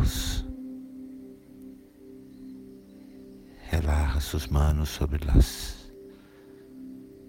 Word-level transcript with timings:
os 0.00 0.02
olhos, 0.02 0.44
relaxa 3.70 4.20
suas 4.20 4.46
mãos 4.48 4.88
sobre 4.88 5.18
as 5.30 5.92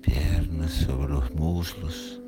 pernas, 0.01 0.71
sobre 0.71 1.13
os 1.13 1.29
muslos. 1.29 2.21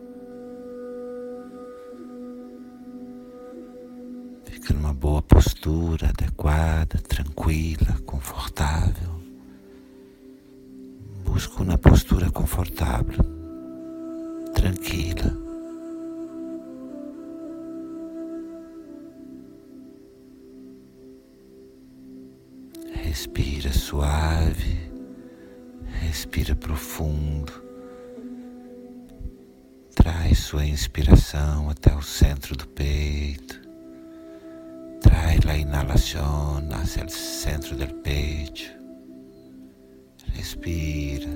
Fica 4.46 4.74
numa 4.74 4.94
boa 4.94 5.22
postura, 5.22 6.10
adequada, 6.10 6.98
tranquila, 7.08 8.00
confortável. 8.06 9.16
Busca 11.24 11.64
uma 11.64 11.78
postura 11.78 12.32
confortável, 12.32 13.24
tranquila. 14.54 15.45
Respira 23.26 23.74
suave, 23.74 24.92
respira 26.00 26.56
profundo. 26.56 27.52
Traz 29.96 30.38
sua 30.38 30.64
inspiração 30.64 31.72
até 31.72 31.92
o 31.96 32.04
centro 32.04 32.56
do 32.56 32.68
peito. 32.68 33.60
Traz 35.02 35.44
la 35.44 35.58
inhalación 35.58 36.72
hacia 36.72 37.02
el 37.02 37.10
centro 37.10 37.76
del 37.76 37.96
pecho. 37.96 38.72
Respira 40.36 41.28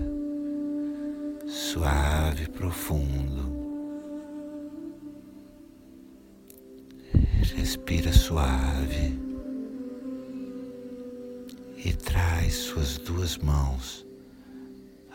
suave, 1.48 2.48
profundo. 2.50 3.50
Respira 7.56 8.14
suave 8.14 9.29
e 11.84 11.94
traz 11.94 12.56
suas 12.56 12.98
duas 12.98 13.38
mãos 13.38 14.06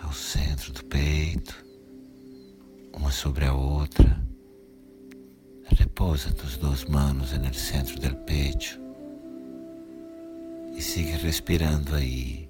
ao 0.02 0.12
centro 0.12 0.72
do 0.72 0.84
peito, 0.84 1.54
uma 2.92 3.10
sobre 3.10 3.44
a 3.44 3.52
outra. 3.52 4.22
Repousa 5.66 6.32
tus 6.32 6.56
duas 6.56 6.84
mãos 6.84 7.32
no 7.32 7.54
centro 7.54 7.98
do 8.00 8.16
peito 8.24 8.80
e 10.74 10.80
siga 10.80 11.16
respirando 11.16 11.94
aí. 11.94 12.48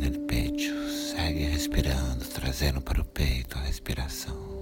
No 0.00 0.18
peito, 0.26 0.90
segue 0.90 1.44
respirando, 1.44 2.24
trazendo 2.26 2.80
para 2.80 3.00
o 3.00 3.04
peito 3.04 3.56
a 3.58 3.62
respiração. 3.62 4.57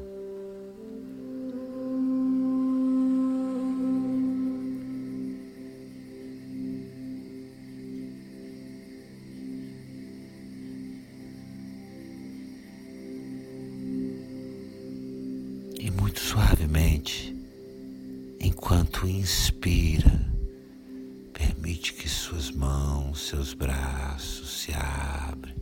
Permite 21.77 21.93
que 21.93 22.09
suas 22.09 22.51
mãos, 22.51 23.29
seus 23.29 23.53
braços 23.53 24.63
se 24.63 24.73
abrem 24.73 25.55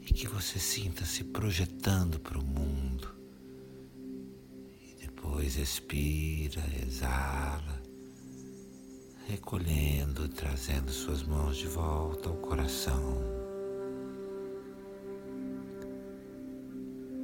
e 0.00 0.12
que 0.12 0.26
você 0.26 0.58
sinta 0.58 1.04
se 1.04 1.22
projetando 1.22 2.18
para 2.18 2.36
o 2.36 2.44
mundo. 2.44 3.08
E 4.82 4.96
depois 5.00 5.56
expira, 5.56 6.62
exala, 6.82 7.80
recolhendo, 9.28 10.28
trazendo 10.28 10.90
suas 10.90 11.22
mãos 11.22 11.56
de 11.56 11.68
volta 11.68 12.28
ao 12.28 12.36
coração. 12.36 13.22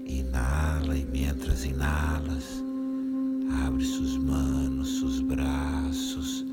Inala 0.07 0.97
e 0.97 1.05
mientras 1.05 1.65
inalas, 1.65 2.63
abre 3.67 3.85
suas 3.85 4.17
mãos, 4.17 5.01
seus 5.01 5.21
braços 5.21 6.46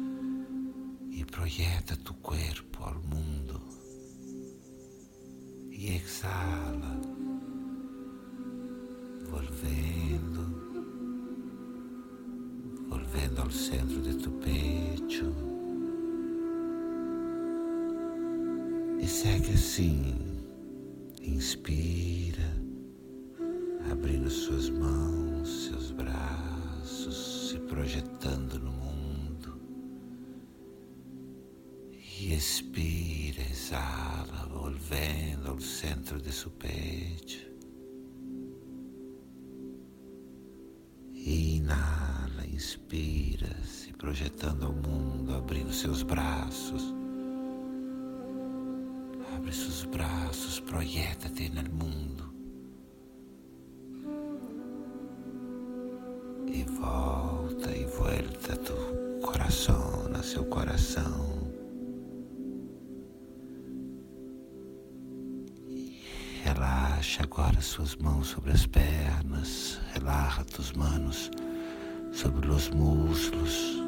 projeta 1.34 1.96
tu 1.96 2.14
corpo 2.22 2.84
ao 2.84 2.94
mundo. 2.94 3.60
E 5.72 5.96
exala, 5.96 7.02
volvendo, 9.32 10.44
volvendo 12.88 13.42
ao 13.42 13.50
centro 13.50 14.00
de 14.02 14.14
tu 14.16 14.30
pecho. 14.30 15.34
E 19.02 19.08
segue 19.08 19.54
assim, 19.54 20.16
inspira 21.20 22.54
abrindo 23.92 24.30
suas 24.30 24.70
mãos, 24.70 25.66
seus 25.66 25.90
braços, 25.92 27.50
se 27.50 27.60
projetando 27.60 28.60
no 28.60 28.72
mundo. 28.72 28.93
Expira, 32.36 33.44
exala, 33.44 34.48
volvendo 34.52 35.52
ao 35.52 35.60
centro 35.60 36.20
de 36.20 36.32
seu 36.32 36.50
peito. 36.50 37.38
Inala, 41.14 42.44
inspira, 42.48 43.56
se 43.64 43.94
projetando 43.94 44.66
ao 44.66 44.74
mundo, 44.74 45.36
abrindo 45.36 45.72
seus 45.72 46.02
braços. 46.02 46.84
Abre 49.36 49.52
seus 49.52 49.86
braços, 49.86 50.60
projeta-te 50.60 51.50
no 51.50 51.62
mundo. 51.70 52.33
Relaxa 67.14 67.24
agora 67.24 67.62
suas 67.62 67.96
mãos 67.98 68.28
sobre 68.30 68.52
as 68.52 68.66
pernas, 68.66 69.80
relaxa 69.94 70.44
tus 70.46 70.72
manos 70.72 71.30
sobre 72.12 72.50
os 72.50 72.70
muslos 72.70 73.84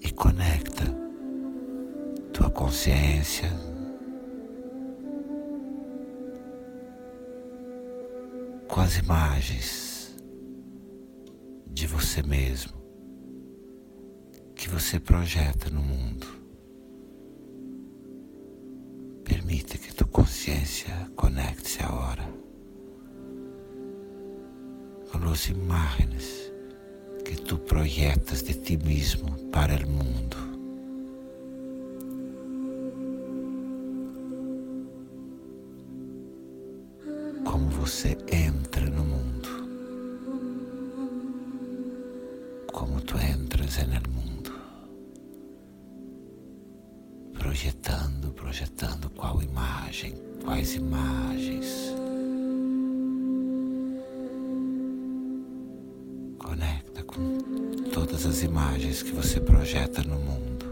e 0.00 0.10
conecta 0.10 0.84
tua 2.32 2.48
consciência 2.48 3.50
com 8.68 8.80
as 8.80 8.96
imagens 8.96 10.16
de 11.66 11.86
você 11.86 12.22
mesmo 12.22 12.72
que 14.56 14.66
você 14.66 14.98
projeta 14.98 15.68
no 15.68 15.82
mundo. 15.82 16.43
Consciência 20.44 21.10
conecte-se 21.16 21.82
agora 21.82 22.28
com 25.10 25.30
as 25.30 25.46
imagens 25.48 26.52
que 27.24 27.34
tu 27.34 27.56
projetas 27.56 28.42
de 28.42 28.52
ti 28.52 28.76
mesmo 28.76 29.48
para 29.48 29.74
o 29.74 29.88
mundo. 29.88 30.43
Projeta 59.54 60.02
no 60.02 60.18
mundo. 60.18 60.66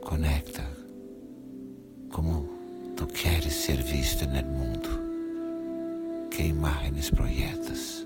Conecta 0.00 0.64
como 2.08 2.48
tu 2.96 3.08
queres 3.08 3.52
ser 3.52 3.82
visto 3.82 4.24
no 4.24 4.46
mundo. 4.46 4.88
Que 6.30 6.46
imagens 6.46 7.10
projetas? 7.10 8.05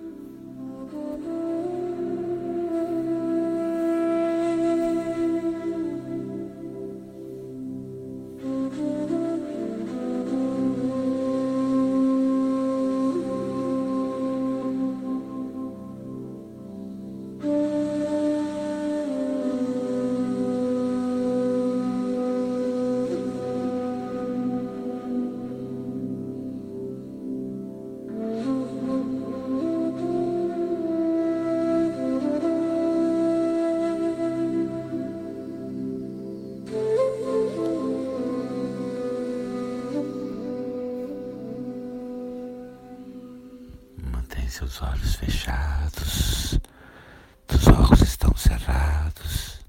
Olhos 44.83 45.15
fechados, 45.17 46.59
os 47.55 47.67
olhos 47.67 48.01
estão 48.03 48.35
cerrados 48.37 49.61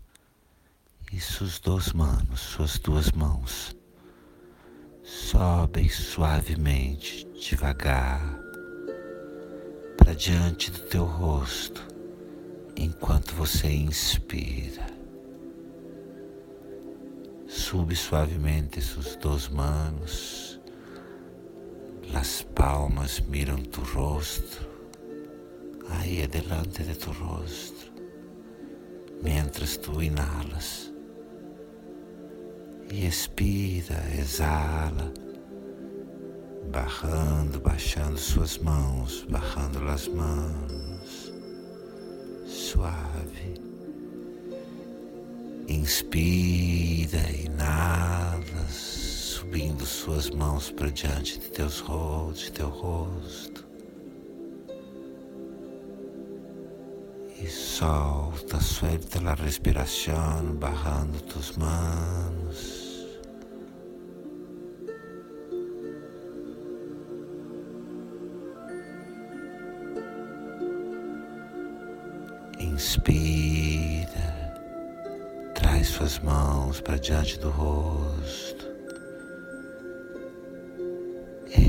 e 1.11 1.19
suas 1.19 1.59
duas 1.59 1.91
mãos, 1.93 2.39
suas 2.39 2.77
duas 2.79 3.11
mãos 3.11 3.75
sobem 5.03 5.89
suavemente, 5.89 7.27
devagar, 7.39 8.39
para 9.97 10.13
diante 10.13 10.71
do 10.71 10.79
teu 10.79 11.03
rosto, 11.03 11.85
enquanto 12.75 13.33
você 13.35 13.67
inspira. 13.67 14.85
Sube 17.47 17.95
suavemente 17.95 18.81
suas 18.81 19.15
duas 19.17 19.47
mãos, 19.49 20.59
as 22.13 22.41
palmas 22.41 23.19
miram 23.19 23.57
tu 23.57 23.81
rosto, 23.81 24.67
aí 25.89 26.23
adelante 26.23 26.83
de 26.83 26.95
tu 26.95 27.11
rosto, 27.11 27.91
mientras 29.21 29.77
tu 29.77 30.01
inhalas 30.01 30.91
expira, 33.07 34.03
exala, 34.19 35.13
barrando, 36.69 37.59
baixando 37.59 38.17
suas 38.17 38.57
mãos, 38.57 39.25
barrando 39.29 39.87
as 39.87 40.07
mãos, 40.07 41.31
suave. 42.45 43.61
Inspira, 45.67 47.31
inala, 47.31 48.67
subindo 48.69 49.85
suas 49.85 50.29
mãos 50.29 50.69
para 50.71 50.91
diante 50.91 51.39
de 51.39 51.49
teus 51.49 51.81
de 52.33 52.51
teu 52.51 52.67
rosto. 52.67 53.70
Solta, 57.51 58.59
suelta 58.59 59.19
a 59.30 59.33
respiração, 59.33 60.56
barrando 60.56 61.21
tus 61.24 61.57
manos. 61.57 62.81
Inspira, 72.59 74.09
traz 75.53 75.88
suas 75.88 76.19
mãos 76.19 76.80
para 76.80 76.98
diante 76.98 77.38
do 77.39 77.50
rosto. 77.50 78.65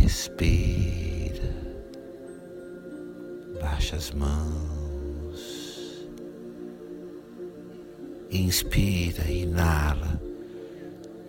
Expira, 0.05 1.53
baixa 3.61 3.97
as 3.97 4.13
mãos. 4.13 4.72
Inspira, 8.33 9.31
inala, 9.31 10.21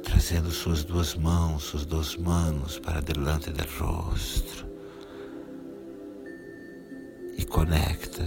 trazendo 0.04 0.50
suas 0.50 0.84
duas 0.84 1.16
mãos, 1.16 1.64
suas 1.64 1.86
duas 1.86 2.16
mãos 2.16 2.80
para 2.80 3.02
delante 3.02 3.52
do 3.52 3.64
rosto. 3.78 4.66
E 7.38 7.46
conecta 7.46 8.24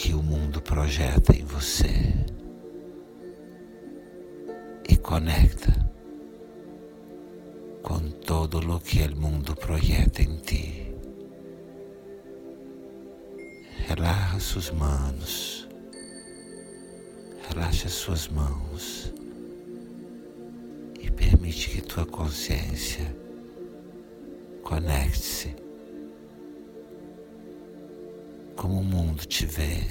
que 0.00 0.14
o 0.14 0.22
mundo 0.22 0.62
projeta 0.62 1.36
em 1.36 1.44
você 1.44 2.14
e 4.88 4.96
conecta 4.96 5.70
com 7.82 8.10
todo 8.24 8.58
o 8.58 8.80
que 8.80 9.02
o 9.02 9.16
mundo 9.16 9.54
projeta 9.54 10.22
em 10.22 10.36
ti. 10.38 10.89
Suas 14.40 14.70
mãos, 14.70 15.68
relaxa 17.48 17.88
suas 17.88 18.28
mãos 18.28 19.12
e 20.98 21.10
permite 21.10 21.70
que 21.70 21.82
tua 21.82 22.06
consciência 22.06 23.14
conecte-se 24.62 25.54
como 28.56 28.80
o 28.80 28.84
mundo 28.84 29.24
te 29.26 29.46
vê, 29.46 29.86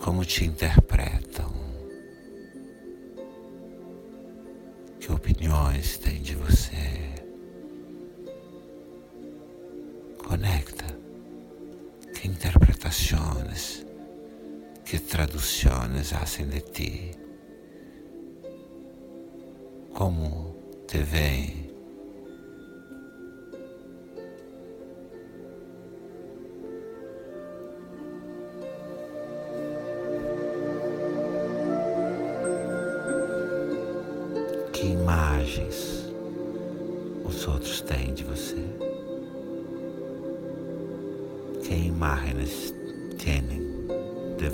como 0.00 0.24
te 0.24 0.44
interpretam, 0.44 1.52
que 5.00 5.10
opiniões 5.12 5.98
tem 5.98 6.20
de 6.20 6.34
você. 6.34 6.74
Conecta, 10.18 10.75
que 10.75 10.75
interpretações, 12.86 13.84
que 14.84 14.98
traduções 14.98 16.12
hacen 16.12 16.46
de 16.46 16.60
ti, 16.60 17.10
como 19.92 20.54
te 20.86 20.98
veem 20.98 21.66
que 34.72 34.86
imagens 34.86 36.06
os 37.24 37.48
outros 37.48 37.80
têm 37.80 38.14
de 38.14 38.22
você? 38.22 38.64
Que 41.64 41.74
imagens 41.74 42.75
têm 43.26 43.42
de 44.38 44.50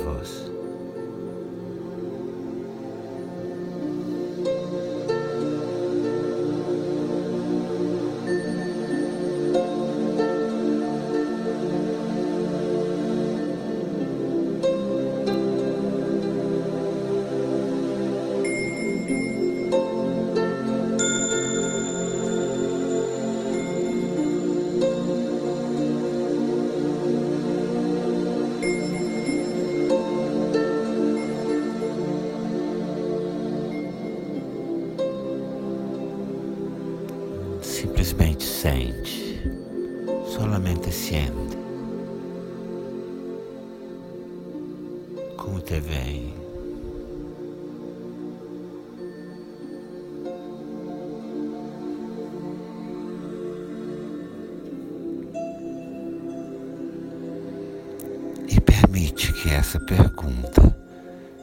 permite 59.12 59.32
que 59.32 59.50
essa 59.50 59.78
pergunta 59.78 60.76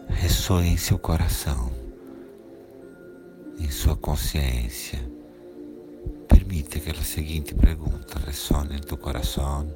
ressoe 0.07 0.67
em 0.67 0.77
seu 0.77 0.97
coração, 0.97 1.71
em 3.59 3.69
sua 3.69 3.95
consciência 3.95 4.99
Permite 6.27 6.79
que 6.79 6.91
la 6.91 7.03
seguinte 7.03 7.53
pregunta 7.53 8.17
ressone 8.25 8.77
em 8.77 8.79
tu 8.79 8.97
coração 8.97 9.71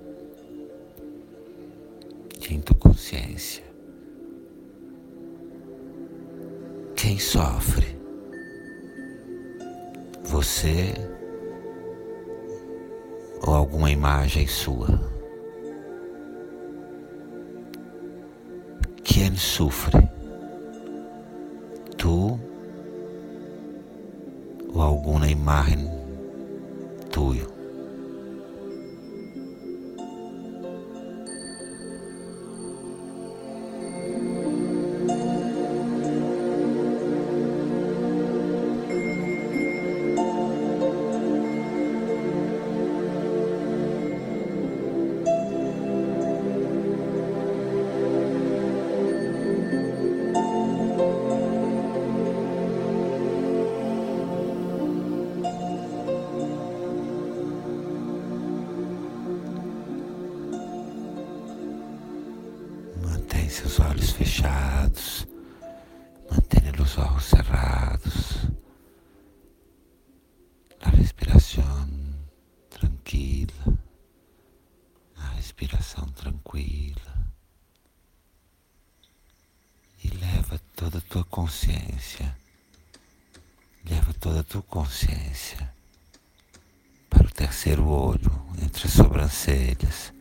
e 2.41 2.53
em 2.53 2.61
tu 2.61 2.73
consciência. 2.73 3.63
Quem 6.95 7.19
sofre? 7.19 7.95
Você 10.23 10.93
ou 13.45 13.53
alguma 13.53 13.91
imagem 13.91 14.47
sua? 14.47 15.12
Quem 19.23 19.37
sofre? 19.37 20.05
Tu 21.97 22.37
ou 24.73 24.81
alguma 24.81 25.29
imagem 25.29 25.89
fechados, 64.43 65.25
mantenha 66.29 66.73
os 66.81 66.97
olhos 66.97 67.23
cerrados. 67.23 68.47
La 70.81 70.89
respiração 70.89 71.89
tranquila, 72.69 73.79
a 75.15 75.27
respiração 75.35 76.05
tranquila. 76.09 77.13
E 80.03 80.09
leva 80.09 80.59
toda 80.75 80.97
a 80.97 81.01
tua 81.01 81.23
consciência, 81.23 82.37
leva 83.85 84.13
toda 84.15 84.41
a 84.41 84.43
tua 84.43 84.61
consciência 84.63 85.73
para 87.09 87.25
o 87.25 87.31
terceiro 87.31 87.87
olho, 87.87 88.31
entre 88.61 88.87
as 88.87 88.93
sobrancelhas. 88.93 90.11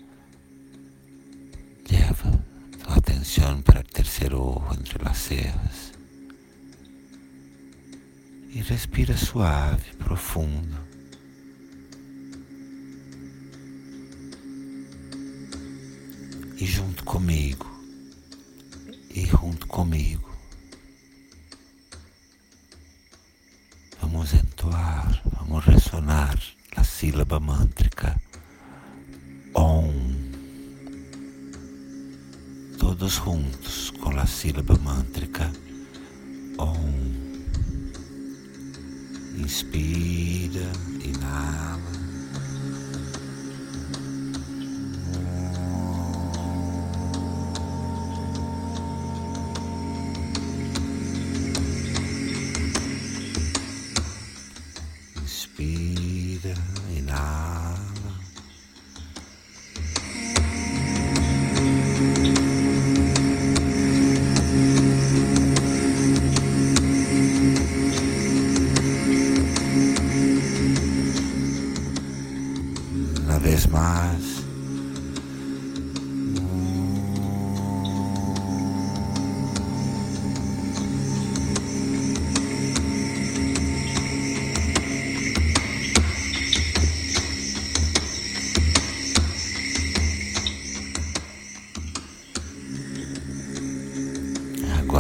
Leva 1.90 2.41
atenção 3.22 3.62
para 3.62 3.80
o 3.80 3.84
terceiro 3.84 4.42
olho, 4.42 4.78
entre 4.80 5.08
as 5.08 5.16
cejas. 5.16 5.92
E 8.50 8.60
respira 8.60 9.16
suave, 9.16 9.94
profundo. 9.96 10.76
E 16.58 16.66
junto 16.66 17.04
comigo, 17.04 17.66
e 19.14 19.24
junto 19.26 19.66
comigo, 19.68 20.30
vamos 24.00 24.34
entoar, 24.34 25.22
vamos 25.38 25.64
ressonar 25.64 26.36
a 26.76 26.84
sílaba 26.84 27.38
mântrica 27.40 28.20
Todos 32.92 33.14
juntos 33.14 33.90
com 34.02 34.11
a 34.18 34.26
sílaba 34.26 34.76
mântrica 34.76 35.50
Om. 36.58 36.92
Inspira, 39.38 40.70
inala. 41.02 41.81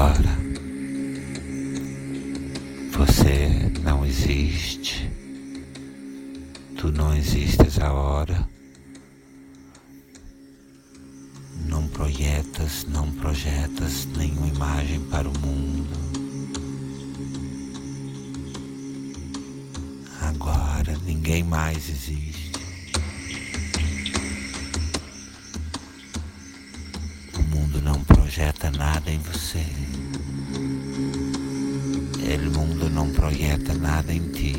Agora 0.02 0.36
você 2.90 3.70
não 3.84 4.04
existe, 4.04 5.08
tu 6.76 6.90
não 6.90 7.14
existes 7.14 7.78
agora, 7.78 8.48
não 11.68 11.86
projetas, 11.86 12.84
não 12.88 13.12
projetas 13.12 14.06
nenhuma 14.16 14.48
imagem 14.48 15.00
para 15.02 15.28
o 15.28 15.38
mundo. 15.38 15.96
Agora 20.20 20.98
ninguém 21.06 21.44
mais 21.44 21.88
existe. 21.88 22.50
O 27.38 27.42
mundo 27.42 27.80
não 27.80 28.02
projeta 28.02 28.68
nada 28.72 29.08
em 29.08 29.18
você. 29.20 29.91
O 32.34 32.50
mundo 32.50 32.88
não 32.88 33.10
projeta 33.10 33.74
nada 33.74 34.10
em 34.12 34.26
ti. 34.30 34.56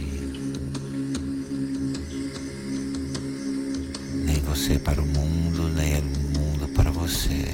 Nem 4.25 4.39
você 4.41 4.77
para 4.77 5.01
o 5.01 5.05
mundo, 5.05 5.67
nem 5.69 5.99
o 5.99 6.39
mundo 6.39 6.67
para 6.75 6.91
você. 6.91 7.51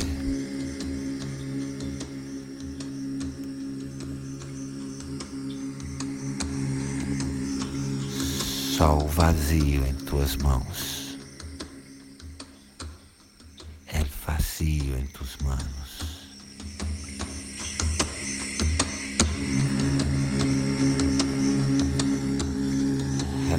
Só 8.78 8.98
o 8.98 9.08
vazio 9.08 9.86
em 9.88 9.94
tuas 10.06 10.36
mãos. 10.36 10.99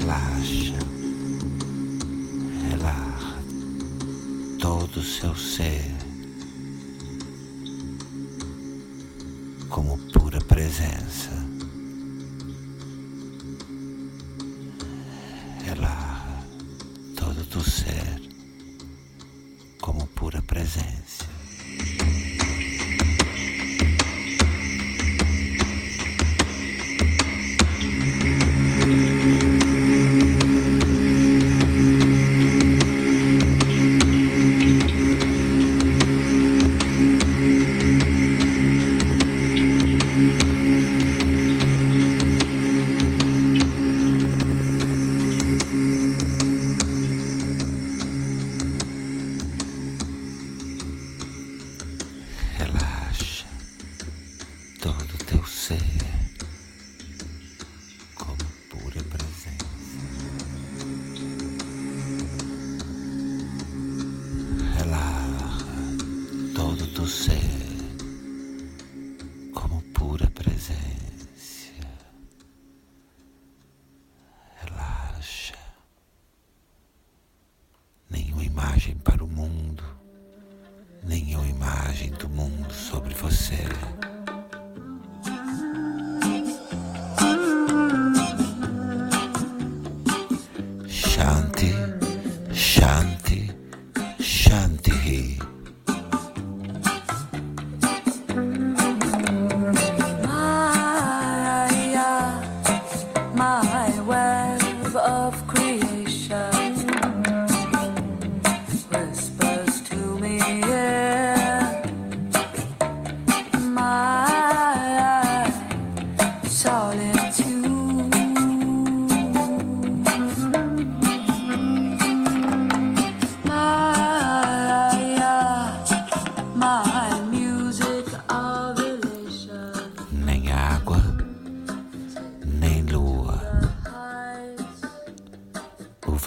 Relaxa, 0.01 0.79
relaxa. 2.71 3.39
Todo 4.59 5.01
o 5.01 5.03
seu 5.03 5.37
ser. 5.37 5.95
Como 9.69 9.99
pura 10.11 10.41
presença. 10.41 11.40
Todo 67.11 67.50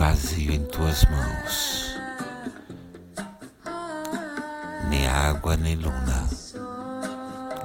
vazio 0.03 0.51
em 0.51 0.65
tuas 0.65 1.05
mãos, 1.05 1.95
nem 4.89 5.07
água 5.07 5.55
nem 5.55 5.75
luna, 5.75 6.27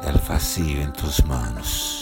é 0.06 0.12
vazio 0.18 0.82
em 0.82 0.90
tuas 0.92 1.18
mãos. 1.22 1.97